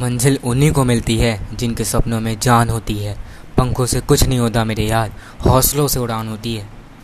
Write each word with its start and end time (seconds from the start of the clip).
मंजिल 0.00 0.38
उन्हीं 0.44 0.72
को 0.72 0.84
मिलती 0.84 1.16
है 1.18 1.56
जिनके 1.56 1.84
सपनों 1.84 2.20
में 2.20 2.38
जान 2.40 2.68
होती 2.68 2.98
है। 2.98 3.16
पंखों 3.58 3.86
से 3.86 4.00
कुछ 4.00 4.22
नहीं 4.24 4.38
होता 4.38 4.64
मेरे 4.64 4.84
यार, 4.84 5.12
हौसलों 5.46 5.88
से 5.88 6.00
उड़ान 6.00 6.28
होती 6.28 6.54
है। 6.56 6.79